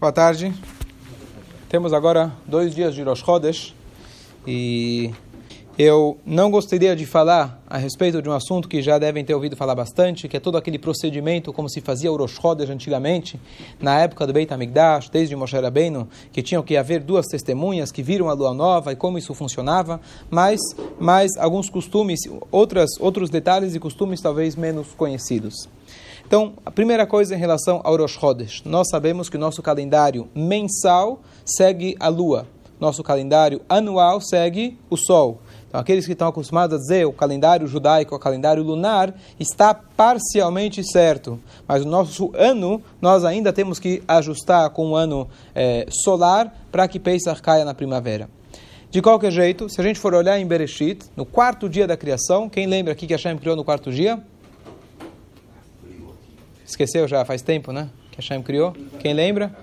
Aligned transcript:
Boa 0.00 0.12
tarde. 0.12 0.50
Temos 1.68 1.92
agora 1.92 2.32
dois 2.46 2.74
dias 2.74 2.94
de 2.94 3.02
Rosh 3.02 3.22
Chodesh 3.22 3.74
e 4.46 5.12
eu 5.78 6.18
não 6.26 6.50
gostaria 6.50 6.94
de 6.94 7.06
falar 7.06 7.62
a 7.68 7.78
respeito 7.78 8.20
de 8.20 8.28
um 8.28 8.32
assunto 8.32 8.68
que 8.68 8.82
já 8.82 8.98
devem 8.98 9.24
ter 9.24 9.34
ouvido 9.34 9.56
falar 9.56 9.74
bastante, 9.74 10.28
que 10.28 10.36
é 10.36 10.40
todo 10.40 10.58
aquele 10.58 10.78
procedimento 10.78 11.52
como 11.52 11.68
se 11.68 11.80
fazia 11.80 12.12
o 12.12 12.26
antigamente, 12.70 13.40
na 13.80 13.98
época 14.00 14.26
do 14.26 14.32
Beit 14.32 14.52
HaMikdash, 14.52 15.08
desde 15.08 15.34
Moshe 15.36 15.56
Rabbeinu, 15.56 16.08
que 16.32 16.42
tinham 16.42 16.62
que 16.62 16.76
haver 16.76 17.00
duas 17.00 17.26
testemunhas 17.26 17.90
que 17.90 18.02
viram 18.02 18.28
a 18.28 18.32
lua 18.32 18.52
nova 18.52 18.92
e 18.92 18.96
como 18.96 19.16
isso 19.16 19.32
funcionava, 19.34 20.00
mas, 20.28 20.60
mas 20.98 21.36
alguns 21.38 21.70
costumes, 21.70 22.20
outras, 22.50 22.90
outros 23.00 23.30
detalhes 23.30 23.74
e 23.74 23.80
costumes 23.80 24.20
talvez 24.20 24.56
menos 24.56 24.88
conhecidos. 24.96 25.68
Então, 26.26 26.52
a 26.64 26.70
primeira 26.70 27.06
coisa 27.06 27.34
em 27.34 27.38
relação 27.38 27.80
ao 27.82 27.96
Rosh. 27.96 28.62
Nós 28.64 28.88
sabemos 28.88 29.28
que 29.28 29.36
o 29.36 29.40
nosso 29.40 29.62
calendário 29.62 30.28
mensal 30.34 31.20
segue 31.44 31.96
a 31.98 32.08
lua. 32.08 32.46
Nosso 32.78 33.02
calendário 33.02 33.60
anual 33.68 34.20
segue 34.20 34.78
o 34.88 34.96
sol. 34.96 35.40
Então, 35.70 35.80
aqueles 35.80 36.04
que 36.04 36.12
estão 36.12 36.26
acostumados 36.26 36.74
a 36.74 36.80
dizer 36.80 37.06
o 37.06 37.12
calendário 37.12 37.64
judaico, 37.68 38.16
o 38.16 38.18
calendário 38.18 38.60
lunar, 38.60 39.14
está 39.38 39.72
parcialmente 39.72 40.82
certo. 40.82 41.38
Mas 41.66 41.84
o 41.84 41.88
nosso 41.88 42.32
ano, 42.34 42.82
nós 43.00 43.24
ainda 43.24 43.52
temos 43.52 43.78
que 43.78 44.02
ajustar 44.08 44.68
com 44.70 44.90
o 44.90 44.96
ano 44.96 45.28
é, 45.54 45.86
solar 45.88 46.52
para 46.72 46.88
que 46.88 46.98
Pesach 46.98 47.40
caia 47.40 47.64
na 47.64 47.72
primavera. 47.72 48.28
De 48.90 49.00
qualquer 49.00 49.30
jeito, 49.30 49.68
se 49.68 49.80
a 49.80 49.84
gente 49.84 50.00
for 50.00 50.12
olhar 50.12 50.40
em 50.40 50.44
Bereshit, 50.44 51.04
no 51.16 51.24
quarto 51.24 51.68
dia 51.68 51.86
da 51.86 51.96
criação, 51.96 52.48
quem 52.48 52.66
lembra 52.66 52.92
aqui 52.92 53.06
que 53.06 53.14
Hashem 53.14 53.38
criou 53.38 53.54
no 53.54 53.62
quarto 53.62 53.92
dia? 53.92 54.20
Esqueceu 56.66 57.06
já 57.06 57.24
faz 57.24 57.42
tempo, 57.42 57.70
né? 57.70 57.88
Que 58.10 58.16
Hashem 58.16 58.42
criou. 58.42 58.74
Quem 58.98 59.14
lembra? 59.14 59.54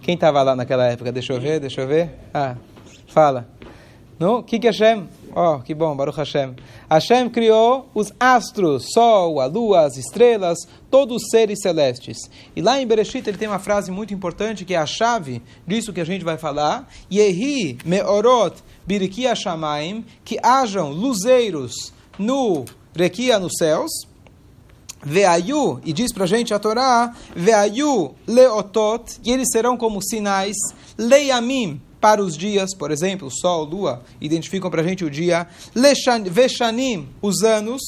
Quem 0.00 0.14
estava 0.14 0.40
lá 0.42 0.54
naquela 0.54 0.86
época? 0.86 1.10
Deixa 1.10 1.32
eu 1.32 1.40
ver, 1.40 1.58
deixa 1.58 1.80
eu 1.80 1.88
ver. 1.88 2.10
Ah, 2.32 2.54
fala. 3.08 3.48
No, 4.18 4.42
que 4.42 4.58
que 4.58 4.68
Hashem? 4.68 5.08
Oh, 5.34 5.58
que 5.58 5.74
bom, 5.74 5.96
Baruch 5.96 6.16
Hashem. 6.16 6.54
Hashem 6.88 7.28
criou 7.28 7.88
os 7.92 8.12
astros, 8.20 8.86
sol, 8.92 9.40
a 9.40 9.46
lua, 9.46 9.80
as 9.80 9.96
estrelas, 9.96 10.58
todos 10.88 11.22
os 11.22 11.28
seres 11.30 11.60
celestes. 11.60 12.30
E 12.54 12.62
lá 12.62 12.80
em 12.80 12.86
Bereshit 12.86 13.28
ele 13.28 13.36
tem 13.36 13.48
uma 13.48 13.58
frase 13.58 13.90
muito 13.90 14.14
importante 14.14 14.64
que 14.64 14.74
é 14.74 14.78
a 14.78 14.86
chave 14.86 15.42
disso 15.66 15.92
que 15.92 16.00
a 16.00 16.04
gente 16.04 16.24
vai 16.24 16.38
falar. 16.38 16.88
Yehi 17.12 17.78
meorot 17.84 18.62
biriki 18.86 19.24
shamaim, 19.34 20.04
que 20.24 20.38
hajam 20.40 20.90
luzeiros 20.92 21.92
no 22.16 22.64
requia 22.94 23.38
nos 23.40 23.54
céus. 23.58 23.90
Veayu, 25.06 25.80
e 25.84 25.92
diz 25.92 26.12
pra 26.12 26.24
gente 26.24 26.54
a 26.54 26.58
Torá, 26.58 27.14
Veayu 27.36 28.14
leotot, 28.26 29.20
e 29.22 29.32
eles 29.32 29.48
serão 29.52 29.76
como 29.76 30.00
sinais, 30.00 30.56
leiamim, 30.96 31.78
para 32.04 32.22
os 32.22 32.36
dias, 32.36 32.74
por 32.74 32.90
exemplo, 32.90 33.30
sol, 33.30 33.64
lua, 33.64 34.02
identificam 34.20 34.70
para 34.70 34.82
a 34.82 34.84
gente 34.84 35.06
o 35.06 35.10
dia, 35.10 35.48
Veshanim, 36.30 37.08
os 37.22 37.42
anos, 37.42 37.80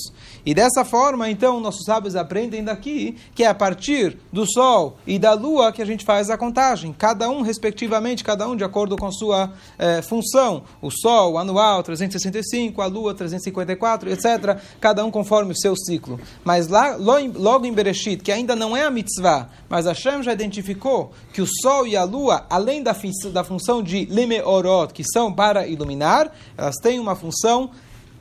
e 0.47 0.55
dessa 0.55 0.85
forma, 0.85 1.29
então, 1.29 1.59
nossos 1.59 1.85
sábios 1.85 2.15
aprendem 2.15 2.63
daqui 2.63 3.17
que 3.35 3.43
é 3.43 3.49
a 3.49 3.55
partir 3.55 4.17
do 4.33 4.47
Sol 4.47 4.97
e 5.05 5.19
da 5.19 5.33
Lua 5.33 5.73
que 5.73 5.83
a 5.83 5.85
gente 5.85 6.05
faz 6.05 6.31
a 6.31 6.39
contagem, 6.39 6.95
cada 6.97 7.29
um 7.29 7.43
respectivamente, 7.43 8.23
cada 8.23 8.49
um 8.49 8.55
de 8.55 8.63
acordo 8.63 8.97
com 8.97 9.11
sua 9.11 9.53
eh, 9.77 10.03
função. 10.03 10.63
O 10.81 10.89
Sol 10.89 11.37
anual 11.37 11.83
365, 11.83 12.81
a 12.81 12.87
Lua 12.87 13.13
354, 13.13 14.09
etc. 14.11 14.61
Cada 14.81 15.05
um 15.05 15.11
conforme 15.11 15.51
o 15.51 15.57
seu 15.57 15.75
ciclo. 15.75 16.21
Mas 16.45 16.69
lá, 16.69 16.95
logo 16.95 17.67
em 17.67 17.73
Bereshit, 17.73 18.23
que 18.23 18.31
ainda 18.31 18.55
não 18.55 18.77
é 18.77 18.85
a 18.85 18.91
mitzvah, 18.91 19.49
mas 19.69 19.87
Hashem 19.87 20.23
já 20.23 20.33
identificou 20.33 21.13
que 21.33 21.43
o 21.43 21.47
Sol 21.61 21.89
e 21.89 21.97
a 21.97 22.05
Lua, 22.05 22.47
além 22.49 22.85
da, 22.85 22.95
da 23.33 23.43
função 23.43 23.83
de 23.83 24.05
Limeorot, 24.05 24.93
que 24.93 25.03
são 25.03 25.33
para 25.33 25.67
iluminar, 25.67 26.31
elas 26.57 26.77
têm 26.77 27.01
uma 27.01 27.17
função 27.17 27.71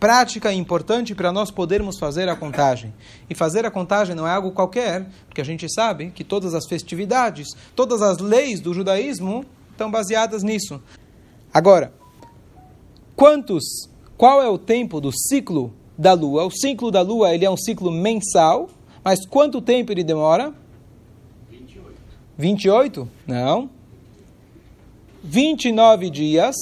prática 0.06 0.54
importante 0.54 1.16
para 1.16 1.32
nós 1.32 1.50
podermos 1.50 1.98
fazer 1.98 2.30
a 2.30 2.36
contagem. 2.36 2.94
E 3.28 3.34
fazer 3.34 3.66
a 3.66 3.72
contagem 3.72 4.14
não 4.14 4.28
é 4.28 4.30
algo 4.30 4.52
qualquer, 4.52 5.08
porque 5.26 5.42
a 5.42 5.44
gente 5.44 5.68
sabe 5.68 6.12
que 6.12 6.24
todas 6.24 6.54
as 6.54 6.68
festividades, 6.68 7.48
todas 7.76 8.04
as 8.04 8.20
leis 8.20 8.60
do 8.60 8.72
judaísmo 8.72 9.44
estão 9.72 9.90
baseadas 9.90 10.44
nisso. 10.44 10.80
Agora, 11.52 11.92
quantos, 13.16 13.64
qual 14.16 14.44
é 14.44 14.48
o 14.48 14.60
tempo 14.60 15.02
do 15.02 15.12
ciclo 15.12 15.74
da 15.98 16.14
lua? 16.14 16.46
O 16.46 16.52
ciclo 16.52 16.92
da 16.92 17.02
lua 17.02 17.34
ele 17.34 17.44
é 17.46 17.50
um 17.50 17.58
ciclo 17.58 17.92
mensal, 17.92 18.70
mas 19.04 19.26
quanto 19.26 19.60
tempo 19.60 19.92
ele 19.92 20.04
demora? 20.04 20.54
28. 21.50 21.96
28? 22.38 23.10
Não. 23.26 23.72
29 25.24 26.12
dias 26.12 26.56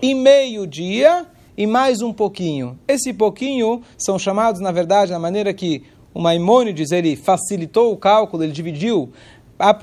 e 0.00 0.14
meio 0.14 0.64
dia 0.64 1.26
e 1.58 1.66
mais 1.66 2.00
um 2.00 2.12
pouquinho. 2.12 2.78
Esse 2.86 3.12
pouquinho 3.12 3.82
são 3.98 4.16
chamados, 4.16 4.60
na 4.60 4.70
verdade, 4.70 5.10
na 5.10 5.18
maneira 5.18 5.52
que 5.52 5.82
o 6.14 6.20
Maimônides 6.20 6.92
ele 6.92 7.16
facilitou 7.16 7.92
o 7.92 7.96
cálculo, 7.96 8.44
ele 8.44 8.52
dividiu 8.52 9.10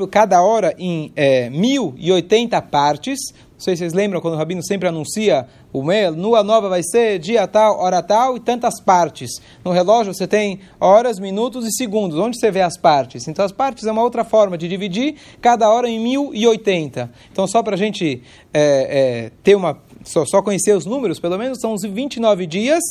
cada 0.10 0.42
hora 0.42 0.74
em 0.80 1.12
é, 1.18 1.50
1080 1.50 2.62
partes. 2.62 3.20
Não 3.34 3.60
sei 3.60 3.76
se 3.76 3.80
vocês 3.80 3.94
lembram 3.94 4.22
quando 4.22 4.36
o 4.36 4.38
Rabino 4.38 4.64
sempre 4.64 4.88
anuncia 4.88 5.48
o 5.74 5.84
mês, 5.84 6.16
lua 6.16 6.44
nova 6.44 6.70
vai 6.70 6.82
ser 6.82 7.20
dia 7.20 7.46
tal, 7.46 7.78
hora 7.80 8.02
tal 8.02 8.38
e 8.38 8.40
tantas 8.40 8.80
partes. 8.82 9.42
No 9.64 9.72
relógio 9.72 10.14
você 10.14 10.26
tem 10.26 10.62
horas, 10.80 11.20
minutos 11.20 11.66
e 11.66 11.72
segundos. 11.72 12.18
Onde 12.18 12.40
você 12.40 12.52
vê 12.52 12.62
as 12.62 12.78
partes? 12.78 13.28
Então 13.28 13.44
as 13.44 13.52
partes 13.52 13.86
é 13.86 13.92
uma 13.92 14.02
outra 14.02 14.24
forma 14.24 14.58
de 14.58 14.70
dividir 14.70 15.16
cada 15.42 15.70
hora 15.70 15.90
em 15.90 16.00
1080. 16.00 17.12
Então 17.32 17.46
só 17.46 17.62
para 17.62 17.76
a 17.76 17.78
gente 17.78 18.24
é, 18.54 19.26
é, 19.26 19.32
ter 19.44 19.56
uma 19.56 19.74
só, 20.06 20.26
só 20.26 20.42
conhecer 20.42 20.76
os 20.76 20.86
números, 20.86 21.20
pelo 21.20 21.38
menos 21.38 21.60
são 21.60 21.74
uns 21.74 21.82
29 21.84 22.46
dias 22.48 22.82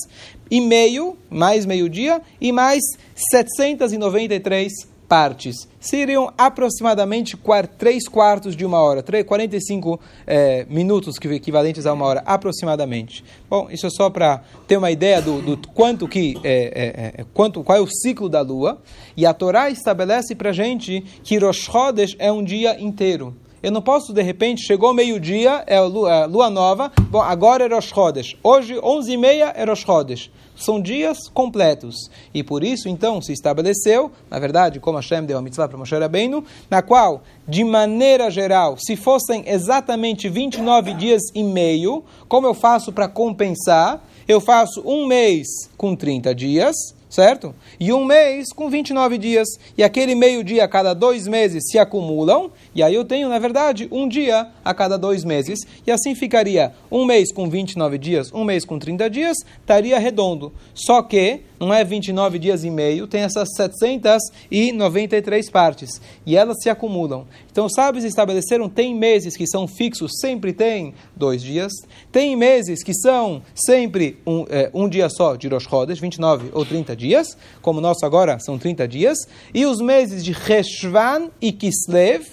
e 0.51 0.61
meio, 0.61 1.17
mais 1.31 1.65
meio 1.65 1.89
dia, 1.89 2.21
e 2.41 2.53
mais 2.53 2.83
793 3.31 4.95
partes. 5.09 5.69
Seriam 5.79 6.33
aproximadamente 6.37 7.39
3 7.79 8.09
quartos 8.09 8.57
de 8.57 8.65
uma 8.65 8.81
hora, 8.81 9.03
3, 9.03 9.25
45 9.25 10.01
é, 10.27 10.67
minutos 10.69 11.17
equivalentes 11.31 11.87
a 11.87 11.93
uma 11.93 12.05
hora, 12.07 12.23
aproximadamente. 12.27 13.25
Bom, 13.49 13.69
isso 13.71 13.87
é 13.87 13.91
só 13.91 14.11
para 14.11 14.43
ter 14.67 14.77
uma 14.77 14.91
ideia 14.91 15.21
do, 15.23 15.41
do 15.41 15.69
quanto 15.69 16.09
que, 16.09 16.37
é, 16.43 17.13
é, 17.19 17.25
quanto, 17.33 17.63
qual 17.63 17.79
é 17.79 17.81
o 17.81 17.87
ciclo 17.87 18.29
da 18.29 18.41
lua. 18.41 18.81
E 19.17 19.25
a 19.25 19.33
Torá 19.33 19.71
estabelece 19.71 20.35
para 20.35 20.53
gente 20.53 21.05
que 21.23 21.39
Rosh 21.39 21.65
Chodesh 21.65 22.17
é 22.19 22.33
um 22.33 22.43
dia 22.43 22.81
inteiro. 22.81 23.37
Eu 23.65 23.73
não 23.73 23.81
posso, 23.81 24.13
de 24.13 24.21
repente, 24.21 24.63
chegou 24.63 24.93
meio-dia, 24.93 25.65
é 25.67 25.81
lua, 25.81 26.25
a 26.25 26.27
lua, 26.27 26.51
nova, 26.51 26.93
bom, 27.09 27.23
agora 27.23 27.65
é 27.65 27.67
Rosh 27.75 27.95
Chodesh. 27.95 28.37
Hoje, 28.43 28.75
11h30 28.75 29.53
é 29.55 29.65
Rosh 29.65 29.81
Chodesh. 29.81 30.31
São 30.55 30.79
dias 30.79 31.31
completos. 31.33 32.11
E 32.35 32.43
por 32.43 32.63
isso, 32.63 32.91
então, 32.91 33.23
se 33.23 33.33
estabeleceu, 33.33 34.13
na 34.31 34.39
verdade, 34.39 34.79
como 34.81 34.99
Hashem 34.99 35.25
deu 35.25 35.39
a 35.39 35.41
mitzvah 35.41 35.67
para 35.67 35.79
Moshe 35.79 35.97
Rabbeinu, 35.97 36.45
na 36.69 36.83
qual, 36.83 37.23
de 37.49 37.65
maneira 37.65 38.31
geral, 38.31 38.77
se 38.79 38.97
fossem 38.97 39.43
exatamente 39.47 40.29
29 40.29 40.93
dias 40.93 41.23
e 41.35 41.43
meio, 41.43 42.05
como 42.29 42.47
eu 42.47 42.53
faço 42.53 42.93
para 42.93 43.09
compensar? 43.09 44.05
Eu 44.29 44.43
faço 44.43 44.83
um 44.85 45.07
mês 45.07 45.47
com 45.75 45.97
30 45.97 46.35
dias, 46.35 46.77
certo? 47.15 47.55
E 47.79 47.93
um 47.93 48.05
mês 48.05 48.53
com 48.53 48.69
29 48.69 49.17
dias. 49.19 49.47
E 49.79 49.85
aquele 49.85 50.17
meio-dia 50.17 50.65
a 50.65 50.69
cada 50.69 50.93
dois 50.93 51.29
meses 51.29 51.63
se 51.71 51.79
acumulam. 51.79 52.51
E 52.75 52.83
aí 52.83 52.95
eu 52.95 53.05
tenho, 53.05 53.29
na 53.29 53.39
verdade, 53.39 53.87
um 53.93 54.09
dia 54.09 54.49
a 54.65 54.75
cada 54.75 54.99
dois 54.99 55.23
meses. 55.23 55.61
E 55.87 55.93
assim 55.93 56.15
ficaria 56.17 56.73
um 56.91 57.05
mês 57.05 57.31
com 57.31 57.49
29 57.49 57.99
dias, 57.99 58.33
um 58.33 58.43
mês 58.43 58.65
com 58.65 58.79
30 58.79 59.09
dias, 59.09 59.37
estaria 59.61 59.99
redondo. 59.99 60.53
Só 60.75 61.03
que 61.03 61.43
não 61.59 61.73
é 61.73 61.85
29 61.85 62.39
dias 62.39 62.65
e 62.65 62.71
meio, 62.71 63.07
tem 63.07 63.23
essas 63.23 63.49
793 63.57 65.51
partes. 65.51 66.01
E 66.27 66.37
elas 66.37 66.57
se 66.63 66.69
acumulam. 66.69 67.27
Então, 67.51 67.69
sábios 67.69 68.05
estabeleceram, 68.05 68.69
tem 68.69 68.95
meses 68.95 69.37
que 69.37 69.47
são 69.47 69.67
fixos, 69.67 70.13
sempre 70.21 70.53
tem 70.53 70.95
dois 71.15 71.43
dias. 71.43 71.73
Tem 72.11 72.37
meses 72.37 72.83
que 72.83 72.93
são 72.95 73.43
sempre 73.55 74.19
um, 74.27 74.45
é, 74.49 74.71
um 74.75 74.89
dia 74.89 75.09
só 75.09 75.37
de 75.37 75.49
Rosh 75.49 75.65
Chodesh, 75.65 75.99
29 75.99 76.51
ou 76.53 76.65
30 76.65 76.97
dias, 76.97 77.37
como 77.63 77.79
o 77.79 77.83
nosso 77.83 78.05
agora 78.05 78.39
são 78.39 78.59
30 78.59 78.89
dias. 78.89 79.19
E 79.53 79.65
os 79.67 79.81
meses 79.81 80.25
de 80.25 80.33
Reshvan 80.33 81.31
e 81.41 81.53
Kislev, 81.53 82.27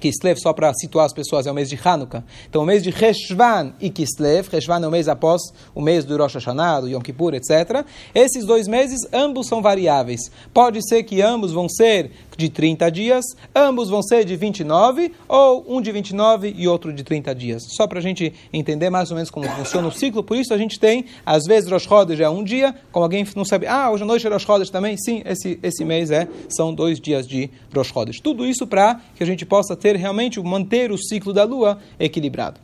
Kislev, 0.00 0.38
só 0.38 0.52
para 0.52 0.72
situar 0.74 1.06
as 1.06 1.12
pessoas, 1.12 1.46
é 1.46 1.50
o 1.50 1.54
mês 1.54 1.68
de 1.68 1.78
Hanukkah. 1.82 2.24
Então, 2.48 2.62
o 2.62 2.66
mês 2.66 2.82
de 2.82 2.90
Reshvan 2.90 3.72
e 3.80 3.90
Kislev, 3.90 4.48
Reshvan 4.50 4.80
é 4.82 4.86
o 4.86 4.90
mês 4.90 5.08
após 5.08 5.42
o 5.74 5.80
mês 5.80 6.04
do 6.04 6.16
Rosh 6.16 6.34
Hashanah, 6.34 6.80
do 6.80 6.88
Yom 6.88 7.00
Kippur, 7.00 7.34
etc. 7.34 7.84
Esses 8.14 8.44
dois 8.44 8.68
meses, 8.68 9.00
ambos 9.12 9.46
são 9.46 9.62
variáveis. 9.62 10.30
Pode 10.52 10.86
ser 10.86 11.02
que 11.04 11.22
ambos 11.22 11.52
vão 11.52 11.68
ser 11.68 12.10
de 12.36 12.48
30 12.48 12.90
dias, 12.90 13.24
ambos 13.54 13.88
vão 13.88 14.02
ser 14.02 14.24
de 14.24 14.36
29, 14.36 15.12
ou 15.28 15.64
um 15.68 15.80
de 15.80 15.92
29 15.92 16.54
e 16.56 16.66
outro 16.66 16.92
de 16.92 17.02
30 17.02 17.34
dias. 17.34 17.62
Só 17.76 17.86
para 17.86 17.98
a 17.98 18.02
gente 18.02 18.32
entender 18.52 18.90
mais 18.90 19.10
ou 19.10 19.16
menos 19.16 19.30
como 19.30 19.48
funciona 19.48 19.88
o 19.88 19.92
ciclo, 19.92 20.22
por 20.22 20.36
isso 20.36 20.52
a 20.52 20.58
gente 20.58 20.78
tem, 20.78 21.04
às 21.24 21.44
vezes, 21.44 21.70
Rosh 21.70 21.84
Chodesh 21.84 22.20
é 22.20 22.28
um 22.28 22.42
dia, 22.42 22.74
como 22.90 23.04
alguém 23.04 23.26
não 23.36 23.44
sabe, 23.44 23.66
ah, 23.66 23.90
hoje 23.90 24.02
à 24.02 24.06
noite 24.06 24.26
é 24.26 24.30
Rosh 24.30 24.42
Chodesh 24.42 24.70
também? 24.70 24.96
Sim, 24.96 25.22
esse, 25.24 25.58
esse 25.62 25.84
mês 25.84 26.10
é, 26.10 26.28
são 26.48 26.74
dois 26.74 27.00
dias 27.00 27.26
de 27.26 27.50
Rosh 27.74 27.88
Chodesh. 27.88 28.20
Tudo 28.20 28.44
isso 28.44 28.66
para 28.66 29.00
que 29.14 29.22
a 29.22 29.26
gente 29.26 29.46
possa 29.46 29.76
ter 29.84 29.96
realmente 29.96 30.40
manter 30.40 30.90
o 30.90 30.96
ciclo 30.96 31.30
da 31.30 31.44
lua 31.44 31.78
equilibrado. 32.00 32.58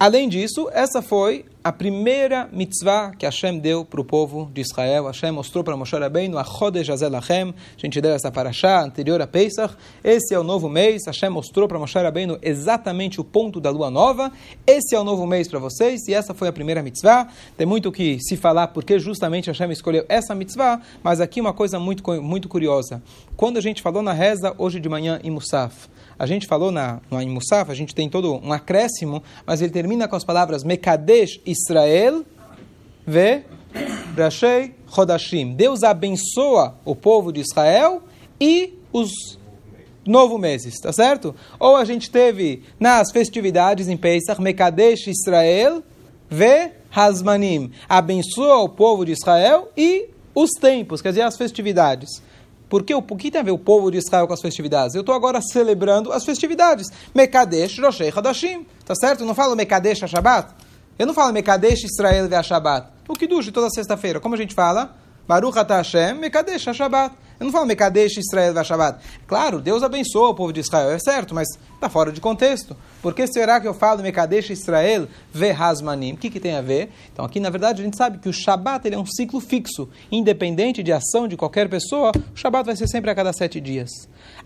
Além 0.00 0.28
disso, 0.28 0.68
essa 0.72 1.02
foi 1.02 1.44
a 1.64 1.72
primeira 1.72 2.48
mitzvah 2.52 3.10
que 3.18 3.26
Hashem 3.26 3.58
deu 3.58 3.84
para 3.84 4.00
o 4.00 4.04
povo 4.04 4.48
de 4.54 4.60
Israel. 4.60 5.06
Hashem 5.06 5.32
mostrou 5.32 5.64
para 5.64 5.76
Moshe 5.76 5.96
Rabbeinu 5.96 6.38
a 6.38 6.44
Chodesh 6.44 6.88
Azelachem. 6.88 7.52
A 7.76 7.80
gente 7.80 8.00
deu 8.00 8.12
essa 8.12 8.30
paraxá 8.30 8.80
anterior 8.80 9.20
a 9.20 9.26
Pesach. 9.26 9.74
Esse 10.04 10.32
é 10.32 10.38
o 10.38 10.44
novo 10.44 10.68
mês. 10.68 11.02
Hashem 11.04 11.30
mostrou 11.30 11.66
para 11.66 11.80
Moshe 11.80 11.98
Rabbeinu 11.98 12.38
exatamente 12.40 13.20
o 13.20 13.24
ponto 13.24 13.60
da 13.60 13.70
lua 13.70 13.90
nova. 13.90 14.30
Esse 14.64 14.94
é 14.94 15.00
o 15.00 15.02
novo 15.02 15.26
mês 15.26 15.48
para 15.48 15.58
vocês 15.58 16.06
e 16.06 16.14
essa 16.14 16.32
foi 16.32 16.46
a 16.46 16.52
primeira 16.52 16.80
mitzvah. 16.80 17.26
Tem 17.56 17.66
muito 17.66 17.90
que 17.90 18.20
se 18.20 18.36
falar 18.36 18.68
porque 18.68 19.00
justamente 19.00 19.48
Hashem 19.48 19.72
escolheu 19.72 20.06
essa 20.08 20.32
mitzvah, 20.32 20.80
mas 21.02 21.20
aqui 21.20 21.40
uma 21.40 21.52
coisa 21.52 21.80
muito, 21.80 22.04
muito 22.22 22.48
curiosa. 22.48 23.02
Quando 23.36 23.56
a 23.56 23.60
gente 23.60 23.82
falou 23.82 24.00
na 24.00 24.12
reza 24.12 24.54
hoje 24.58 24.78
de 24.78 24.88
manhã 24.88 25.18
em 25.24 25.30
Musaf, 25.32 25.88
a 26.18 26.26
gente 26.26 26.46
falou 26.46 26.70
na, 26.70 27.00
no 27.10 27.20
em 27.20 27.28
Musaf, 27.28 27.70
a 27.70 27.74
gente 27.74 27.94
tem 27.94 28.08
todo 28.08 28.34
um 28.34 28.52
acréscimo, 28.52 29.22
mas 29.46 29.62
ele 29.62 29.70
termina 29.70 30.08
com 30.08 30.16
as 30.16 30.24
palavras 30.24 30.64
Mekadesh 30.64 31.40
Israel 31.46 32.24
ve 33.06 33.44
Rashei 34.16 34.74
Chodashim. 34.92 35.54
Deus 35.54 35.82
abençoa 35.82 36.74
o 36.84 36.94
povo 36.94 37.32
de 37.32 37.40
Israel 37.40 38.02
e 38.40 38.74
os 38.92 39.38
novo 40.04 40.38
meses, 40.38 40.80
tá 40.80 40.92
certo? 40.92 41.34
Ou 41.60 41.76
a 41.76 41.84
gente 41.84 42.10
teve 42.10 42.62
nas 42.80 43.12
festividades 43.12 43.88
em 43.88 43.96
Pesach, 43.96 44.40
Mekadesh 44.40 45.06
Israel 45.06 45.82
ve 46.28 46.72
Hazmanim. 46.90 47.70
Abençoa 47.88 48.56
o 48.56 48.68
povo 48.68 49.04
de 49.04 49.12
Israel 49.12 49.70
e 49.76 50.08
os 50.34 50.50
tempos, 50.60 51.02
quer 51.02 51.10
dizer, 51.10 51.22
as 51.22 51.36
festividades. 51.36 52.22
Porque 52.68 52.94
o 52.94 53.02
que 53.02 53.30
tem 53.30 53.40
a 53.40 53.44
ver 53.44 53.50
o 53.50 53.58
povo 53.58 53.90
de 53.90 53.98
Israel 53.98 54.26
com 54.26 54.34
as 54.34 54.40
festividades? 54.40 54.94
Eu 54.94 55.00
estou 55.00 55.14
agora 55.14 55.40
celebrando 55.40 56.12
as 56.12 56.24
festividades. 56.24 56.88
Mekadesh 57.14 57.78
Roshei 57.78 58.12
Hadashim. 58.14 58.66
Tá 58.84 58.94
certo? 58.94 59.20
Eu 59.20 59.26
não 59.26 59.34
falo 59.34 59.56
Mekadesh 59.56 60.00
Shabbat. 60.00 60.52
Eu 60.98 61.06
não 61.06 61.14
falo 61.14 61.32
Mekadesh 61.32 61.84
Israel 61.84 62.28
Shabbat. 62.42 62.88
O 63.08 63.14
Kiddush 63.14 63.50
toda 63.50 63.70
sexta-feira. 63.70 64.20
Como 64.20 64.34
a 64.34 64.38
gente 64.38 64.54
fala? 64.54 64.94
Baruch 65.28 65.54
Hashem 65.56 66.14
Mekadesh 66.14 66.74
Shabbat. 66.74 67.14
Eu 67.38 67.44
não 67.44 67.52
falo 67.52 67.66
Mekadesh 67.66 68.16
Israel 68.16 68.52
Vashabat. 68.52 68.98
Claro, 69.26 69.60
Deus 69.60 69.82
abençoa 69.82 70.30
o 70.30 70.34
povo 70.34 70.52
de 70.52 70.60
Israel, 70.60 70.90
é 70.90 70.98
certo, 70.98 71.34
mas 71.34 71.46
está 71.74 71.88
fora 71.88 72.10
de 72.10 72.20
contexto. 72.20 72.74
Por 73.00 73.14
que 73.14 73.26
será 73.28 73.60
que 73.60 73.68
eu 73.68 73.74
falo 73.74 74.02
Mekadesh 74.02 74.50
Israel 74.50 75.06
Vehazmanim? 75.32 76.14
O 76.14 76.16
que, 76.16 76.30
que 76.30 76.40
tem 76.40 76.56
a 76.56 76.62
ver? 76.62 76.90
Então 77.12 77.24
aqui, 77.24 77.38
na 77.38 77.48
verdade, 77.48 77.80
a 77.80 77.84
gente 77.84 77.96
sabe 77.96 78.18
que 78.18 78.28
o 78.28 78.32
Shabat 78.32 78.88
ele 78.88 78.96
é 78.96 78.98
um 78.98 79.06
ciclo 79.06 79.38
fixo. 79.38 79.88
Independente 80.10 80.82
de 80.82 80.92
ação 80.92 81.28
de 81.28 81.36
qualquer 81.36 81.68
pessoa, 81.68 82.10
o 82.10 82.36
Shabat 82.36 82.66
vai 82.66 82.74
ser 82.74 82.88
sempre 82.88 83.10
a 83.10 83.14
cada 83.14 83.32
sete 83.32 83.60
dias. 83.60 83.90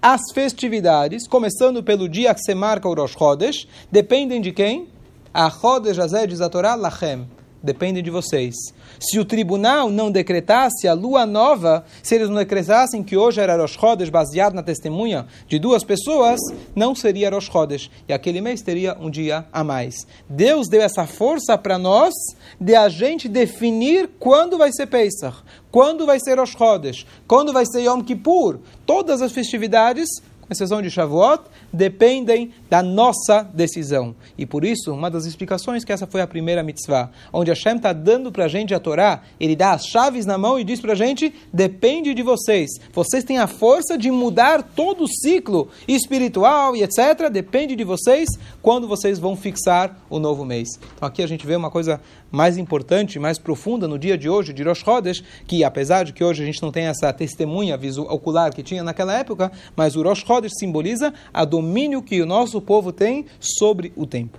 As 0.02 0.20
festividades, 0.34 1.26
começando 1.26 1.82
pelo 1.82 2.08
dia 2.08 2.34
que 2.34 2.42
se 2.42 2.54
marca 2.54 2.88
o 2.88 2.94
Rosh 2.94 3.12
Chodesh, 3.16 3.68
dependem 3.90 4.40
de 4.40 4.52
quem? 4.52 4.88
A 5.32 5.48
Chodesh 5.48 5.98
Azeh 5.98 6.26
diz 6.26 6.42
a 6.42 6.50
Torá 6.50 6.74
Lachem. 6.74 7.26
Depende 7.62 8.02
de 8.02 8.10
vocês. 8.10 8.54
Se 8.98 9.18
o 9.20 9.24
tribunal 9.24 9.88
não 9.88 10.10
decretasse 10.10 10.88
a 10.88 10.94
lua 10.94 11.24
nova, 11.24 11.84
se 12.02 12.14
eles 12.14 12.28
não 12.28 12.36
decretassem 12.36 13.02
que 13.04 13.16
hoje 13.16 13.40
era 13.40 13.56
Rosh 13.56 13.78
Chodesh, 13.78 14.10
baseado 14.10 14.54
na 14.54 14.62
testemunha 14.62 15.26
de 15.46 15.58
duas 15.58 15.84
pessoas, 15.84 16.40
não 16.74 16.94
seria 16.94 17.30
Rosh 17.30 17.46
Chodesh. 17.46 17.90
E 18.08 18.12
aquele 18.12 18.40
mês 18.40 18.62
teria 18.62 18.96
um 19.00 19.08
dia 19.08 19.46
a 19.52 19.62
mais. 19.62 19.94
Deus 20.28 20.68
deu 20.68 20.82
essa 20.82 21.06
força 21.06 21.56
para 21.56 21.78
nós 21.78 22.12
de 22.60 22.74
a 22.74 22.88
gente 22.88 23.28
definir 23.28 24.10
quando 24.18 24.58
vai 24.58 24.72
ser 24.72 24.86
Pesach, 24.86 25.36
quando 25.70 26.04
vai 26.04 26.18
ser 26.18 26.38
Rosh 26.38 26.56
Chodesh, 26.56 27.06
quando 27.28 27.52
vai 27.52 27.64
ser 27.64 27.82
Yom 27.82 28.02
Kippur. 28.02 28.58
Todas 28.84 29.22
as 29.22 29.30
festividades 29.30 30.08
com 30.42 30.52
exceção 30.52 30.82
de 30.82 30.90
Shavuot, 30.90 31.44
dependem 31.72 32.52
da 32.68 32.82
nossa 32.82 33.42
decisão. 33.42 34.14
E 34.36 34.44
por 34.44 34.64
isso, 34.64 34.92
uma 34.92 35.10
das 35.10 35.24
explicações 35.24 35.84
que 35.84 35.92
essa 35.92 36.06
foi 36.06 36.20
a 36.20 36.26
primeira 36.26 36.62
mitzvah, 36.62 37.10
onde 37.32 37.50
Hashem 37.50 37.76
está 37.76 37.92
dando 37.92 38.30
para 38.30 38.44
a 38.44 38.48
gente 38.48 38.74
a 38.74 38.80
Torá, 38.80 39.22
ele 39.40 39.56
dá 39.56 39.72
as 39.72 39.86
chaves 39.86 40.26
na 40.26 40.36
mão 40.36 40.58
e 40.58 40.64
diz 40.64 40.80
para 40.80 40.92
a 40.92 40.96
gente, 40.96 41.32
depende 41.52 42.12
de 42.12 42.22
vocês. 42.22 42.70
Vocês 42.92 43.24
têm 43.24 43.38
a 43.38 43.46
força 43.46 43.96
de 43.96 44.10
mudar 44.10 44.62
todo 44.62 45.04
o 45.04 45.08
ciclo 45.08 45.68
espiritual 45.86 46.76
e 46.76 46.82
etc. 46.82 47.30
Depende 47.30 47.76
de 47.76 47.84
vocês 47.84 48.28
quando 48.60 48.88
vocês 48.88 49.18
vão 49.18 49.36
fixar 49.36 49.96
o 50.10 50.18
novo 50.18 50.44
mês. 50.44 50.68
Então 50.96 51.06
aqui 51.06 51.22
a 51.22 51.26
gente 51.26 51.46
vê 51.46 51.56
uma 51.56 51.70
coisa 51.70 52.00
mais 52.30 52.56
importante, 52.56 53.18
mais 53.18 53.38
profunda 53.38 53.86
no 53.86 53.98
dia 53.98 54.16
de 54.16 54.28
hoje, 54.28 54.54
de 54.54 54.62
Rosh 54.62 54.78
Chodesh, 54.78 55.22
que 55.46 55.62
apesar 55.62 56.04
de 56.04 56.14
que 56.14 56.24
hoje 56.24 56.42
a 56.42 56.46
gente 56.46 56.62
não 56.62 56.72
tem 56.72 56.86
essa 56.86 57.12
testemunha 57.12 57.76
visual, 57.76 58.12
ocular 58.12 58.52
que 58.54 58.62
tinha 58.62 58.82
naquela 58.82 59.12
época, 59.12 59.52
mas 59.76 59.94
o 59.94 60.02
Rosh 60.02 60.24
Chodesh 60.26 60.41
simboliza 60.50 61.12
a 61.32 61.44
domínio 61.44 62.02
que 62.02 62.20
o 62.20 62.26
nosso 62.26 62.60
povo 62.60 62.92
tem 62.92 63.26
sobre 63.38 63.92
o 63.96 64.06
tempo. 64.06 64.38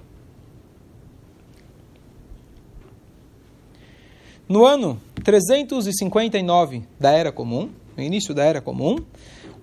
No 4.47 4.65
ano 4.65 4.99
359 5.23 6.83
da 6.99 7.11
Era 7.11 7.31
Comum, 7.31 7.69
no 7.95 8.03
início 8.03 8.33
da 8.33 8.43
Era 8.43 8.61
Comum, 8.61 8.97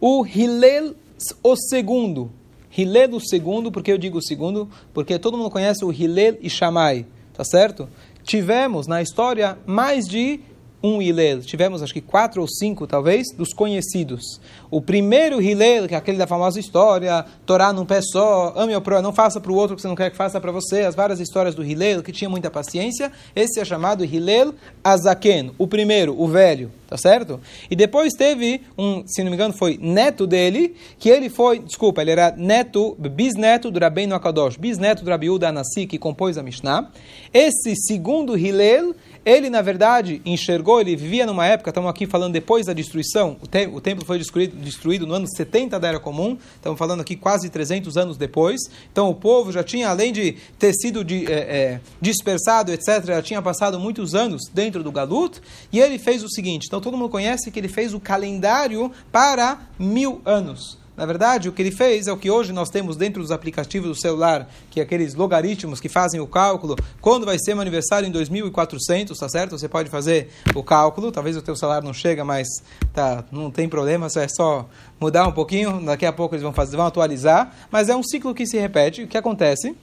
o 0.01 0.25
Hillel 0.27 0.95
o 1.43 1.55
segundo, 1.55 2.31
Hillel 2.77 3.15
o 3.15 3.21
segundo, 3.21 3.71
porque 3.71 3.93
eu 3.93 3.99
digo 3.99 4.19
o 4.19 4.23
segundo? 4.23 4.69
Porque 4.95 5.19
todo 5.19 5.37
mundo 5.37 5.51
conhece 5.51 5.85
o 5.85 5.93
Hillel 5.93 6.39
e 6.41 6.49
Shammai, 6.49 7.05
tá 7.35 7.45
certo? 7.45 7.89
tivemos 8.23 8.87
na 8.87 9.03
história 9.03 9.59
mais 9.67 10.07
de 10.07 10.41
um 10.83 11.01
Hillel. 11.01 11.41
Tivemos 11.41 11.83
acho 11.83 11.93
que 11.93 12.01
quatro 12.01 12.41
ou 12.41 12.49
cinco, 12.49 12.87
talvez, 12.87 13.27
dos 13.37 13.53
conhecidos. 13.53 14.41
O 14.71 14.81
primeiro 14.81 15.41
Hillel, 15.41 15.87
que 15.87 15.95
é 15.95 15.99
aquele 15.99 16.19
da 16.19 16.27
famosa 16.27 16.59
história, 16.59 17.25
Torá 17.45 17.73
num 17.73 17.85
pé 17.85 18.01
só, 18.01 18.55
ame 18.57 18.75
o 18.75 18.81
próximo, 18.81 19.09
não 19.09 19.13
faça 19.13 19.41
para 19.41 19.53
o 19.53 19.55
outro 19.55 19.77
que 19.77 19.83
você 19.83 19.89
não 19.89 19.95
quer 19.95 20.11
que 20.11 20.17
faça 20.17 20.41
para 20.41 20.53
você, 20.53 20.83
as 20.83 20.95
várias 20.95 21.21
histórias 21.21 21.55
do 21.55 21.65
Hillel, 21.65 22.03
que 22.03 22.13
tinha 22.13 22.31
muita 22.31 22.51
paciência. 22.51 23.13
Esse 23.35 23.61
é 23.61 23.65
chamado 23.65 24.05
Hillel 24.05 24.55
Azaken, 24.83 25.53
o 25.59 25.67
primeiro, 25.67 26.19
o 26.21 26.27
velho, 26.27 26.71
tá 26.89 26.97
certo? 26.97 27.41
E 27.71 27.77
depois 27.77 28.13
teve 28.15 28.63
um, 28.79 29.03
se 29.07 29.23
não 29.23 29.31
me 29.31 29.37
engano, 29.37 29.53
foi 29.53 29.79
neto 29.81 30.27
dele, 30.27 30.75
que 30.99 31.09
ele 31.09 31.29
foi, 31.29 31.59
desculpa, 31.59 32.01
ele 32.01 32.13
era 32.13 32.35
neto, 32.37 32.97
bisneto 32.99 33.71
do 33.71 33.79
Rabbeinu 33.79 34.15
Akadosh, 34.15 34.57
bisneto 34.57 35.05
do 35.05 35.11
Rabiúda 35.11 35.49
Anassi, 35.49 35.87
que 35.87 35.99
compôs 35.99 36.39
a 36.39 36.43
Mishnah. 36.43 36.91
Esse 37.33 37.75
segundo 37.77 38.37
Hillel 38.37 38.95
ele, 39.25 39.51
na 39.51 39.61
verdade, 39.61 40.23
enxergou, 40.25 40.70
ele 40.79 40.95
vivia 40.95 41.25
numa 41.25 41.47
época, 41.47 41.71
estamos 41.71 41.89
aqui 41.89 42.07
falando 42.07 42.35
depois 42.35 42.67
da 42.67 42.75
destruição, 42.75 43.39
o, 43.43 43.47
te, 43.47 43.67
o 43.67 43.81
templo 43.81 44.05
foi 44.05 44.19
destruído, 44.19 44.55
destruído 44.57 45.07
no 45.07 45.15
ano 45.15 45.27
70 45.27 45.81
da 45.81 45.89
Era 45.89 45.99
Comum, 45.99 46.37
estamos 46.55 46.79
falando 46.79 47.01
aqui 47.01 47.17
quase 47.17 47.49
300 47.49 47.97
anos 47.97 48.19
depois. 48.19 48.61
Então 48.93 49.09
o 49.09 49.15
povo 49.15 49.51
já 49.51 49.65
tinha, 49.65 49.89
além 49.89 50.13
de 50.13 50.37
ter 50.59 50.75
sido 50.75 51.03
de, 51.03 51.25
é, 51.27 51.39
é, 51.39 51.81
dispersado, 52.01 52.73
etc., 52.73 53.07
já 53.07 53.23
tinha 53.23 53.41
passado 53.41 53.81
muitos 53.81 54.15
anos 54.15 54.43
dentro 54.53 54.85
do 54.85 54.93
Galut, 54.93 55.41
e 55.73 55.81
ele 55.81 55.99
fez 55.99 56.23
o 56.23 56.29
seguinte: 56.29 56.67
então 56.67 56.81
todo 56.81 56.97
mundo 56.97 57.09
conhece 57.09 57.51
que 57.51 57.59
ele 57.59 57.69
fez 57.69 57.95
o 57.95 58.01
calendário 58.01 58.93
para 59.11 59.59
mil 59.79 60.21
anos. 60.25 60.80
Na 61.01 61.07
verdade, 61.07 61.49
o 61.49 61.53
que 61.53 61.63
ele 61.63 61.71
fez 61.71 62.07
é 62.09 62.13
o 62.13 62.17
que 62.19 62.31
hoje 62.31 62.53
nós 62.53 62.69
temos 62.69 62.95
dentro 62.95 63.23
dos 63.23 63.31
aplicativos 63.31 63.89
do 63.89 63.99
celular, 63.99 64.47
que 64.71 64.81
é 64.81 64.83
aqueles 64.83 65.15
logaritmos 65.15 65.81
que 65.81 65.89
fazem 65.89 66.21
o 66.21 66.27
cálculo. 66.27 66.77
Quando 67.01 67.25
vai 67.25 67.39
ser 67.39 67.55
meu 67.55 67.63
aniversário 67.63 68.07
em 68.07 68.11
2400, 68.11 69.19
tá 69.19 69.27
certo? 69.27 69.59
Você 69.59 69.67
pode 69.67 69.89
fazer 69.89 70.29
o 70.55 70.63
cálculo. 70.63 71.11
Talvez 71.11 71.39
o 71.39 71.41
teu 71.41 71.57
salário 71.57 71.87
não 71.87 71.95
chega, 71.95 72.23
mas 72.23 72.47
tá, 72.93 73.25
não 73.33 73.51
tem 73.51 73.67
problema, 73.67 74.09
é 74.15 74.29
só 74.29 74.69
mudar 75.01 75.27
um 75.27 75.33
pouquinho. 75.33 75.83
Daqui 75.83 76.05
a 76.05 76.13
pouco 76.13 76.35
eles 76.35 76.43
vão 76.43 76.53
fazer, 76.53 76.77
vão 76.77 76.85
atualizar. 76.85 77.51
Mas 77.71 77.89
é 77.89 77.97
um 77.97 78.03
ciclo 78.03 78.35
que 78.35 78.47
se 78.47 78.59
repete. 78.59 79.05
O 79.05 79.09
que 79.09 79.17
acontece? 79.17 79.75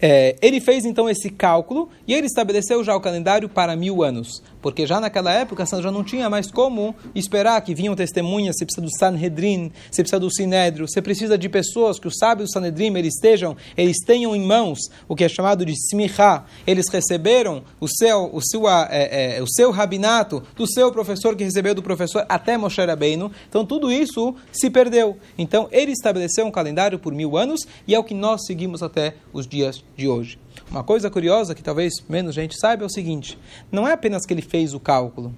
É, 0.00 0.36
ele 0.40 0.60
fez 0.60 0.84
então 0.84 1.08
esse 1.08 1.30
cálculo 1.30 1.88
e 2.06 2.14
ele 2.14 2.26
estabeleceu 2.26 2.82
já 2.84 2.94
o 2.94 3.00
calendário 3.00 3.48
para 3.48 3.76
mil 3.76 4.02
anos, 4.02 4.42
porque 4.60 4.86
já 4.86 5.00
naquela 5.00 5.32
época 5.32 5.64
já 5.64 5.90
não 5.90 6.04
tinha 6.04 6.28
mais 6.30 6.50
como 6.50 6.94
esperar 7.14 7.60
que 7.62 7.74
vinham 7.74 7.94
testemunhas, 7.94 8.56
você 8.56 8.64
precisa 8.64 8.86
do 8.86 8.98
Sanhedrin, 8.98 9.72
você 9.90 10.02
precisa 10.02 10.20
do 10.20 10.32
Sinédrio, 10.32 10.88
você 10.88 11.02
precisa 11.02 11.38
de 11.38 11.48
pessoas 11.48 11.98
que 11.98 12.08
os 12.08 12.16
sábios 12.18 12.50
do 12.50 12.52
Sanhedrin 12.52 12.96
eles 12.96 13.14
estejam, 13.14 13.56
eles 13.76 13.96
tenham 14.04 14.34
em 14.34 14.44
mãos 14.44 14.78
o 15.08 15.16
que 15.16 15.24
é 15.24 15.28
chamado 15.28 15.64
de 15.64 15.72
Smichá, 15.72 16.44
eles 16.66 16.86
receberam 16.90 17.62
o 17.80 17.88
seu, 17.88 18.30
o 18.32 18.40
seu, 18.42 18.68
é, 18.68 19.36
é, 19.36 19.42
o 19.42 19.46
seu 19.46 19.70
rabinato 19.70 20.42
do 20.56 20.66
seu 20.66 20.90
professor 20.92 21.36
que 21.36 21.44
recebeu 21.44 21.74
do 21.74 21.82
professor 21.82 22.24
até 22.28 22.56
Moshe 22.56 22.84
Rabbeinu, 22.84 23.30
então 23.48 23.64
tudo 23.64 23.90
isso 23.90 24.34
se 24.52 24.70
perdeu. 24.70 25.16
Então 25.38 25.68
ele 25.70 25.92
estabeleceu 25.92 26.46
um 26.46 26.50
calendário 26.50 26.98
por 26.98 27.12
mil 27.12 27.36
anos 27.36 27.60
e 27.86 27.94
é 27.94 27.98
o 27.98 28.04
que 28.04 28.14
nós 28.14 28.44
seguimos 28.46 28.82
até 28.82 29.14
os 29.32 29.46
dias 29.46 29.53
de 29.96 30.08
hoje. 30.08 30.38
Uma 30.70 30.82
coisa 30.82 31.10
curiosa 31.10 31.54
que 31.54 31.62
talvez 31.62 31.94
menos 32.08 32.34
gente 32.34 32.58
saiba 32.58 32.82
é 32.82 32.86
o 32.86 32.90
seguinte: 32.90 33.38
não 33.70 33.86
é 33.86 33.92
apenas 33.92 34.26
que 34.26 34.34
ele 34.34 34.42
fez 34.42 34.74
o 34.74 34.80
cálculo. 34.80 35.34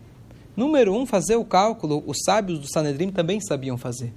Número 0.57 0.95
um, 0.95 1.05
fazer 1.05 1.37
o 1.37 1.45
cálculo, 1.45 2.03
os 2.07 2.19
sábios 2.25 2.59
do 2.59 2.73
Sanedrim 2.73 3.11
também 3.11 3.41
sabiam 3.41 3.77
fazer. 3.77 4.13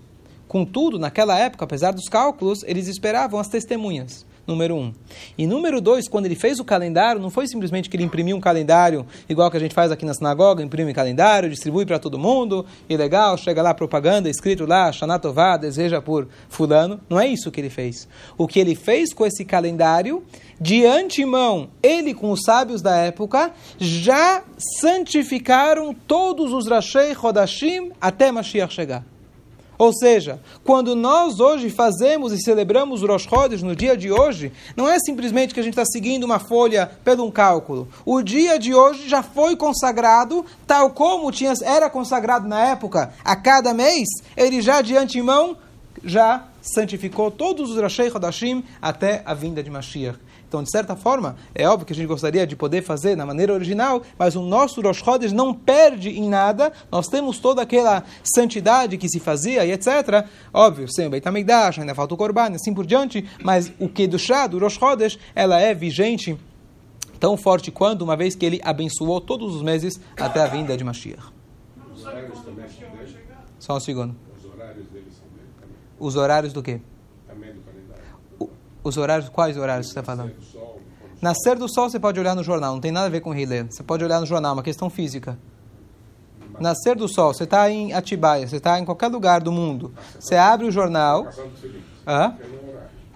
Contudo, 0.47 0.97
naquela 0.97 1.37
época, 1.37 1.65
apesar 1.65 1.91
dos 1.91 2.07
cálculos, 2.07 2.63
eles 2.63 2.87
esperavam 2.87 3.39
as 3.39 3.47
testemunhas. 3.47 4.25
Número 4.49 4.75
um. 4.75 4.93
E 5.37 5.45
número 5.45 5.79
dois, 5.79 6.09
quando 6.09 6.25
ele 6.25 6.35
fez 6.35 6.59
o 6.59 6.65
calendário, 6.65 7.21
não 7.21 7.29
foi 7.29 7.47
simplesmente 7.47 7.89
que 7.89 7.95
ele 7.95 8.03
imprimiu 8.03 8.35
um 8.35 8.41
calendário 8.41 9.05
igual 9.29 9.49
que 9.49 9.55
a 9.55 9.59
gente 9.59 9.75
faz 9.75 9.91
aqui 9.91 10.05
na 10.05 10.13
sinagoga, 10.13 10.63
imprime 10.63 10.93
calendário, 10.93 11.49
distribui 11.49 11.85
para 11.85 11.99
todo 11.99 12.17
mundo, 12.17 12.65
e 12.89 12.97
legal, 12.97 13.37
chega 13.37 13.61
lá 13.61 13.73
propaganda, 13.73 14.29
escrito 14.29 14.65
lá, 14.65 14.91
Shanatová, 14.91 15.55
deseja 15.55 16.01
por 16.01 16.27
fulano. 16.49 16.99
Não 17.07 17.19
é 17.19 17.27
isso 17.27 17.51
que 17.51 17.61
ele 17.61 17.69
fez. 17.69 18.07
O 18.37 18.47
que 18.47 18.59
ele 18.59 18.75
fez 18.75 19.13
com 19.13 19.25
esse 19.25 19.45
calendário, 19.45 20.23
de 20.59 20.85
antemão, 20.85 21.69
ele 21.81 22.13
com 22.13 22.31
os 22.31 22.41
sábios 22.43 22.81
da 22.81 22.95
época, 22.97 23.51
já 23.77 24.43
santificaram 24.81 25.93
todos 25.93 26.51
os 26.51 26.67
Rashei 26.67 27.13
Rodashim 27.13 27.91
até 28.01 28.31
Mashiach 28.31 28.73
chegar. 28.73 29.05
Ou 29.79 29.93
seja, 29.93 30.41
quando 30.65 30.93
nós 30.93 31.39
hoje 31.39 31.69
fazemos 31.69 32.33
e 32.33 32.37
celebramos 32.37 33.01
o 33.01 33.07
Rosh 33.07 33.23
Chodesh 33.23 33.63
no 33.63 33.73
dia 33.73 33.95
de 33.95 34.11
hoje, 34.11 34.51
não 34.75 34.89
é 34.89 34.99
simplesmente 34.99 35.53
que 35.53 35.59
a 35.61 35.63
gente 35.63 35.71
está 35.71 35.85
seguindo 35.85 36.25
uma 36.25 36.37
folha 36.37 36.91
pelo 37.01 37.25
um 37.25 37.31
cálculo. 37.31 37.87
O 38.05 38.21
dia 38.21 38.59
de 38.59 38.75
hoje 38.75 39.07
já 39.07 39.23
foi 39.23 39.55
consagrado, 39.55 40.45
tal 40.67 40.89
como 40.89 41.31
tinha, 41.31 41.53
era 41.63 41.89
consagrado 41.89 42.45
na 42.45 42.59
época, 42.71 43.13
a 43.23 43.37
cada 43.37 43.73
mês, 43.73 44.09
ele 44.35 44.61
já 44.61 44.81
de 44.81 44.97
antemão 44.97 45.55
já 46.03 46.48
santificou 46.61 47.31
todos 47.31 47.71
os 47.71 47.81
Rashei 47.81 48.09
Chodashim 48.09 48.63
até 48.81 49.21
a 49.25 49.33
vinda 49.33 49.63
de 49.63 49.69
Mashiach. 49.69 50.19
Então, 50.49 50.63
de 50.63 50.71
certa 50.71 50.95
forma, 50.95 51.35
é 51.53 51.69
óbvio 51.69 51.85
que 51.85 51.93
a 51.93 51.95
gente 51.95 52.07
gostaria 52.07 52.45
de 52.47 52.55
poder 52.55 52.81
fazer 52.81 53.15
na 53.15 53.23
maneira 53.23 53.53
original, 53.53 54.01
mas 54.17 54.35
o 54.35 54.41
nosso 54.41 54.81
Rosh 54.81 54.97
Chodesh 54.97 55.31
não 55.31 55.53
perde 55.53 56.09
em 56.09 56.27
nada. 56.27 56.73
Nós 56.91 57.07
temos 57.07 57.37
toda 57.37 57.61
aquela 57.61 58.03
santidade 58.23 58.97
que 58.97 59.07
se 59.07 59.19
fazia 59.19 59.63
e 59.63 59.71
etc. 59.71 60.25
Óbvio, 60.51 60.91
sem 60.91 61.05
o 61.05 61.09
Beit 61.11 61.27
HaMikdash, 61.27 61.79
ainda 61.79 61.93
falta 61.93 62.15
o 62.15 62.17
Korban, 62.17 62.55
assim 62.55 62.73
por 62.73 62.87
diante, 62.87 63.23
mas 63.43 63.71
o 63.79 63.87
que 63.87 64.07
do 64.07 64.17
chá, 64.17 64.47
do 64.47 64.57
Rosh 64.57 64.79
Chodesh, 64.79 65.19
ela 65.35 65.61
é 65.61 65.75
vigente 65.75 66.35
tão 67.19 67.37
forte 67.37 67.69
quanto, 67.69 68.03
uma 68.03 68.17
vez 68.17 68.33
que 68.33 68.45
ele 68.45 68.59
abençoou 68.63 69.21
todos 69.21 69.53
os 69.55 69.61
meses 69.61 70.01
até 70.17 70.41
a 70.41 70.47
vinda 70.47 70.75
de 70.75 70.83
Mashiach. 70.83 71.31
Só 73.59 73.77
um 73.77 73.79
segundo. 73.79 74.28
Os 75.99 76.15
horários 76.15 76.53
do 76.53 76.63
quê? 76.63 76.81
Os 78.83 78.97
horários, 78.97 79.29
quais 79.29 79.57
horários 79.57 79.87
você 79.87 79.91
está 79.91 80.03
falando? 80.03 80.33
Nascer 81.21 81.57
do 81.57 81.67
sol 81.67 81.89
você 81.89 81.99
pode 81.99 82.19
olhar 82.19 82.35
no 82.35 82.43
jornal, 82.43 82.73
não 82.73 82.79
tem 82.79 82.91
nada 82.91 83.07
a 83.07 83.09
ver 83.09 83.19
com 83.19 83.35
Hiller. 83.35 83.67
Você 83.69 83.83
pode 83.83 84.03
olhar 84.03 84.19
no 84.19 84.25
jornal, 84.25 84.53
uma 84.53 84.63
questão 84.63 84.89
física. 84.89 85.37
Nascer 86.59 86.95
do 86.95 87.07
sol, 87.07 87.33
você 87.33 87.43
está 87.43 87.69
em 87.69 87.93
Atibaia, 87.93 88.47
você 88.47 88.57
está 88.57 88.79
em 88.79 88.85
qualquer 88.85 89.07
lugar 89.07 89.41
do 89.41 89.51
mundo. 89.51 89.93
Você 90.19 90.35
abre 90.35 90.65
o 90.65 90.71
jornal. 90.71 91.27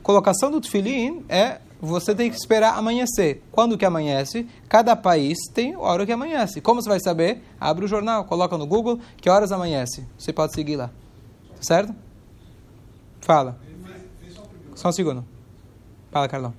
Colocação 0.01 0.51
do 0.51 0.59
tefilim 0.59 1.23
é 1.29 1.59
você 1.79 2.15
tem 2.15 2.29
que 2.29 2.37
esperar 2.37 2.77
amanhecer. 2.77 3.41
Quando 3.51 3.77
que 3.77 3.85
amanhece? 3.85 4.47
Cada 4.69 4.95
país 4.95 5.37
tem 5.53 5.73
a 5.73 5.79
hora 5.79 6.05
que 6.05 6.11
amanhece. 6.11 6.61
Como 6.61 6.81
você 6.81 6.87
vai 6.87 6.99
saber? 6.99 7.43
Abre 7.59 7.83
o 7.83 7.87
jornal, 7.87 8.23
coloca 8.25 8.57
no 8.57 8.65
Google 8.65 8.99
que 9.17 9.29
horas 9.29 9.51
amanhece. 9.51 10.05
Você 10.17 10.31
pode 10.31 10.53
seguir 10.53 10.77
lá. 10.77 10.89
Certo? 11.59 11.93
Fala. 13.23 13.57
Só 14.75 14.89
um 14.89 14.91
segundo. 14.91 15.25
Fala, 16.11 16.27
Carlão. 16.27 16.53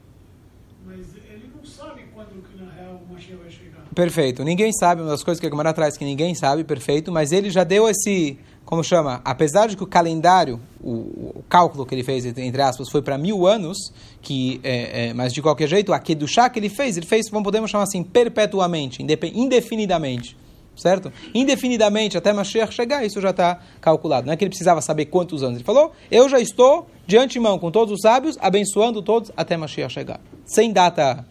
Mas 0.86 1.14
ele 1.30 1.50
não 1.54 1.64
sabe 1.64 2.04
quando 2.14 2.42
que 2.42 2.56
na 2.56 2.72
real 2.72 3.02
o 3.06 3.12
Mashiach 3.12 3.36
vai 3.36 3.50
chegar. 3.50 3.82
Perfeito. 3.94 4.42
Ninguém 4.42 4.72
sabe, 4.72 5.02
uma 5.02 5.10
das 5.10 5.22
coisas 5.22 5.38
que 5.38 5.46
a 5.46 5.50
Gemara 5.50 5.74
traz 5.74 5.98
que 5.98 6.04
ninguém 6.06 6.34
sabe, 6.34 6.64
perfeito, 6.64 7.12
mas 7.12 7.32
ele 7.32 7.50
já 7.50 7.64
deu 7.64 7.86
esse, 7.86 8.38
como 8.64 8.82
chama? 8.82 9.20
Apesar 9.26 9.66
de 9.66 9.76
que 9.76 9.84
o 9.84 9.86
calendário, 9.86 10.58
o, 10.82 11.38
o 11.38 11.44
cálculo 11.50 11.84
que 11.84 11.94
ele 11.94 12.02
fez, 12.02 12.24
entre 12.24 12.62
aspas, 12.62 12.88
foi 12.88 13.02
para 13.02 13.18
mil 13.18 13.46
anos, 13.46 13.76
que, 14.22 14.58
é, 14.64 15.08
é, 15.08 15.14
mas 15.14 15.34
de 15.34 15.42
qualquer 15.42 15.68
jeito, 15.68 15.92
a 15.92 15.98
Kedushá 15.98 16.48
que 16.48 16.58
ele 16.58 16.70
fez, 16.70 16.96
ele 16.96 17.06
fez, 17.06 17.28
vamos 17.30 17.44
podemos 17.44 17.70
chamar 17.70 17.84
assim, 17.84 18.02
perpetuamente, 18.02 19.02
indefinidamente 19.02 20.34
certo? 20.76 21.12
Indefinidamente 21.34 22.16
até 22.16 22.32
Mashiach 22.32 22.72
chegar, 22.72 23.04
isso 23.04 23.20
já 23.20 23.30
está 23.30 23.60
calculado. 23.80 24.26
Não 24.26 24.32
é 24.32 24.36
que 24.36 24.44
ele 24.44 24.50
precisava 24.50 24.80
saber 24.80 25.06
quantos 25.06 25.42
anos. 25.42 25.56
Ele 25.56 25.64
falou: 25.64 25.92
Eu 26.10 26.28
já 26.28 26.40
estou 26.40 26.88
de 27.06 27.16
antemão 27.16 27.58
com 27.58 27.70
todos 27.70 27.94
os 27.94 28.00
sábios, 28.00 28.36
abençoando 28.40 29.02
todos 29.02 29.30
até 29.36 29.56
Mashiach 29.56 29.92
chegar. 29.92 30.20
Sem 30.44 30.72
data 30.72 31.24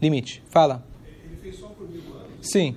limite. 0.00 0.42
Fala. 0.50 0.82
Ele 1.24 1.36
fez 1.36 1.58
só 1.58 1.68
por 1.68 1.88
mil 1.88 2.02
anos? 2.14 2.30
Sim. 2.42 2.76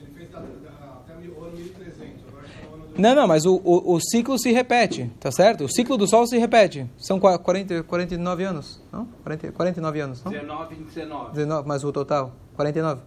Ele 0.00 0.12
fez 0.16 0.28
até 0.34 1.16
mil 1.16 1.44
ano 1.44 1.56
1300. 1.56 2.28
Agora 2.28 2.46
está 2.46 2.66
no 2.76 2.84
ano 2.84 2.94
Não, 2.96 3.14
não, 3.14 3.26
mas 3.26 3.44
o, 3.44 3.60
o, 3.64 3.94
o, 3.94 4.00
ciclo 4.00 4.38
se 4.38 4.52
repete, 4.52 5.10
tá 5.18 5.30
certo? 5.30 5.64
O 5.64 5.68
ciclo 5.68 5.96
do 5.96 6.08
Sol 6.08 6.26
se 6.26 6.38
repete. 6.38 6.86
São 6.96 7.18
40, 7.18 7.82
49 7.84 8.44
anos, 8.44 8.80
não? 8.92 9.06
40, 9.22 9.52
49 9.52 10.00
anos, 10.00 10.24
não? 10.24 10.32
19 10.32 10.74
em 10.74 10.82
19. 10.84 11.32
19, 11.32 11.68
mas 11.68 11.84
o 11.84 11.92
total? 11.92 12.32
49. 12.54 13.00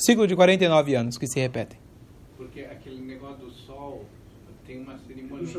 Ciclo 0.00 0.26
de 0.26 0.34
49 0.34 0.94
anos 0.94 1.18
que 1.18 1.26
se 1.26 1.38
repetem. 1.40 1.78
Porque 2.36 2.60
aquele 2.60 3.00
negócio 3.02 3.36
do 3.44 3.50
sol, 3.52 4.04
tem 4.66 4.80
uma 4.80 4.96
cerimônia 5.06 5.44
do 5.46 5.52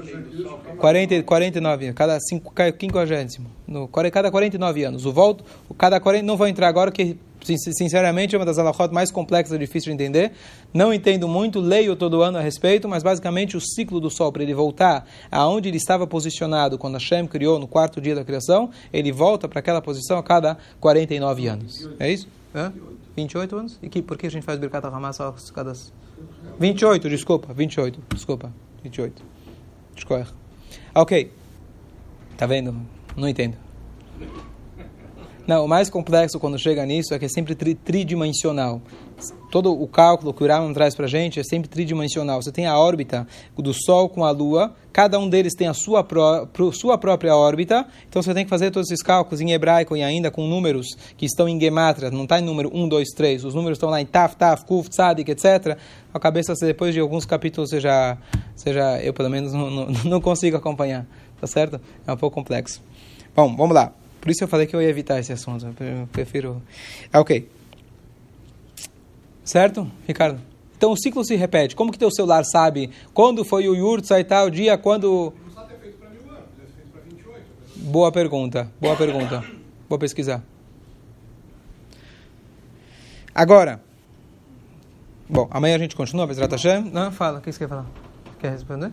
sol. 0.43 0.57
que 0.59 0.69
é 0.71 0.75
40, 0.75 1.23
49, 1.23 1.93
cada 1.93 2.19
5, 2.19 2.53
quinquagésimo. 2.77 3.47
No, 3.67 3.87
cada 3.87 4.31
49 4.31 4.83
anos. 4.83 5.05
O 5.05 5.11
volto, 5.11 5.43
o 5.69 5.73
cada 5.73 5.99
40, 5.99 6.25
não 6.25 6.35
vou 6.37 6.47
entrar 6.47 6.67
agora, 6.67 6.91
que 6.91 7.17
sin- 7.43 7.57
sinceramente 7.57 8.35
é 8.35 8.39
uma 8.39 8.45
das 8.45 8.57
alahot 8.57 8.91
mais 8.93 9.11
complexas 9.11 9.55
e 9.55 9.59
difíceis 9.59 9.83
de 9.85 9.91
entender. 9.91 10.31
Não 10.73 10.93
entendo 10.93 11.27
muito, 11.27 11.59
leio 11.59 11.95
todo 11.95 12.21
ano 12.23 12.37
a 12.37 12.41
respeito, 12.41 12.87
mas 12.89 13.03
basicamente 13.03 13.55
o 13.55 13.61
ciclo 13.61 13.99
do 13.99 14.09
Sol, 14.09 14.31
para 14.31 14.41
ele 14.43 14.53
voltar 14.53 15.07
aonde 15.31 15.69
ele 15.69 15.77
estava 15.77 16.07
posicionado 16.07 16.77
quando 16.77 16.93
Hashem 16.95 17.27
criou 17.27 17.59
no 17.59 17.67
quarto 17.67 18.01
dia 18.01 18.15
da 18.15 18.23
criação, 18.25 18.71
ele 18.91 19.11
volta 19.11 19.47
para 19.47 19.59
aquela 19.59 19.81
posição 19.81 20.17
a 20.17 20.23
cada 20.23 20.57
49 20.79 21.47
anos. 21.47 21.89
É 21.99 22.11
isso? 22.11 22.27
Hã? 22.53 22.73
28 23.15 23.55
anos? 23.55 23.79
E 23.81 23.89
que, 23.89 24.01
por 24.01 24.17
que 24.17 24.27
a 24.27 24.31
gente 24.31 24.43
faz 24.43 24.59
Birkat 24.59 24.85
HaMas 24.85 25.17
cada... 25.53 25.73
28, 26.59 27.09
desculpa, 27.09 27.53
28, 27.53 27.99
desculpa, 28.09 28.51
28. 28.83 29.23
Escolha. 29.95 30.27
Ok. 30.93 31.31
Tá 32.37 32.45
vendo? 32.45 32.75
Não 33.15 33.27
entendo. 33.27 33.57
Não, 35.47 35.65
o 35.65 35.67
mais 35.67 35.89
complexo 35.89 36.39
quando 36.39 36.57
chega 36.57 36.85
nisso 36.85 37.13
é 37.13 37.19
que 37.19 37.25
é 37.25 37.29
sempre 37.29 37.55
tri 37.55 37.73
tridimensional. 37.73 38.81
Todo 39.51 39.71
o 39.71 39.87
cálculo 39.87 40.33
que 40.33 40.43
o 40.43 40.47
Raman 40.47 40.73
traz 40.73 40.95
para 40.95 41.05
a 41.05 41.09
gente 41.09 41.39
é 41.39 41.43
sempre 41.43 41.69
tridimensional. 41.69 42.41
Você 42.41 42.51
tem 42.51 42.65
a 42.65 42.77
órbita 42.77 43.27
do 43.57 43.73
Sol 43.73 44.07
com 44.07 44.23
a 44.23 44.31
Lua, 44.31 44.73
cada 44.93 45.19
um 45.19 45.27
deles 45.27 45.53
tem 45.53 45.67
a 45.67 45.73
sua, 45.73 46.03
pró 46.03 46.47
sua 46.71 46.97
própria 46.97 47.35
órbita, 47.35 47.85
então 48.07 48.21
você 48.21 48.33
tem 48.33 48.43
que 48.43 48.49
fazer 48.49 48.71
todos 48.71 48.89
esses 48.89 49.03
cálculos 49.03 49.41
em 49.41 49.51
hebraico 49.51 49.95
e 49.95 50.03
ainda 50.03 50.31
com 50.31 50.47
números 50.47 50.87
que 51.17 51.25
estão 51.25 51.47
em 51.47 51.59
gematria, 51.59 52.09
não 52.09 52.23
está 52.23 52.39
em 52.39 52.43
número 52.43 52.71
1, 52.73 52.87
2, 52.87 53.09
3, 53.09 53.45
os 53.45 53.53
números 53.53 53.77
estão 53.77 53.89
lá 53.89 54.01
em 54.01 54.05
Taf, 54.05 54.35
Taf, 54.35 54.65
Kuf, 54.65 54.89
Tzadik, 54.89 55.29
etc. 55.29 55.77
A 56.13 56.19
cabeça, 56.19 56.53
depois 56.61 56.93
de 56.93 56.99
alguns 56.99 57.25
capítulos, 57.25 57.69
você 57.69 57.79
já, 57.79 58.17
você 58.55 58.73
já 58.73 58.99
eu 59.01 59.13
pelo 59.13 59.29
menos 59.29 59.53
não, 59.53 59.69
não, 59.69 59.87
não 60.05 60.21
consigo 60.21 60.57
acompanhar, 60.57 61.05
tá 61.39 61.45
certo? 61.45 61.79
É 62.07 62.11
um 62.11 62.17
pouco 62.17 62.33
complexo. 62.35 62.81
Bom, 63.35 63.55
vamos 63.55 63.75
lá. 63.75 63.93
Por 64.21 64.29
isso 64.29 64.43
eu 64.43 64.47
falei 64.47 64.67
que 64.67 64.75
eu 64.75 64.81
ia 64.81 64.87
evitar 64.87 65.19
esse 65.19 65.33
assunto. 65.33 65.65
Eu 65.65 66.07
prefiro. 66.11 66.61
Ah, 67.11 67.19
ok. 67.19 67.49
Certo, 69.43 69.91
Ricardo? 70.07 70.39
Então 70.77 70.91
o 70.91 70.97
ciclo 70.97 71.25
se 71.25 71.35
repete. 71.35 71.75
Como 71.75 71.91
que 71.91 71.97
teu 71.97 72.11
celular 72.11 72.43
sabe 72.45 72.91
quando 73.13 73.43
foi 73.43 73.67
o 73.67 73.75
Yurtsa 73.75 74.19
e 74.19 74.23
tal 74.23 74.49
dia, 74.49 74.77
quando. 74.77 75.09
Não 75.11 75.31
precisa 75.31 75.61
ter 75.63 75.79
feito 75.79 75.97
para 75.97 76.09
mil 76.09 76.21
anos, 76.31 76.45
deve 76.55 76.71
feito 76.71 76.89
para 76.91 77.01
28. 77.01 77.45
Boa 77.91 78.11
pergunta. 78.11 78.71
Boa 78.79 78.95
pergunta. 78.95 79.43
Vou 79.89 79.97
pesquisar. 79.97 80.43
Agora. 83.33 83.81
Bom, 85.27 85.47
amanhã 85.49 85.75
a 85.75 85.79
gente 85.79 85.95
continua, 85.95 86.27
Bezrat 86.27 86.51
Hashem. 86.51 86.91
Não, 86.91 87.11
fala. 87.11 87.39
O 87.39 87.41
que 87.41 87.51
você 87.51 87.59
quer 87.59 87.69
falar? 87.69 87.85
Quer 88.39 88.51
responder? 88.51 88.91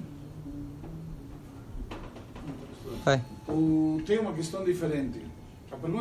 Vai. 3.04 3.22
O- 3.48 4.00
tem 4.06 4.18
uma 4.18 4.32
questão 4.32 4.64
diferente. 4.64 5.20
A 5.70 5.76
pergunta 5.76 5.96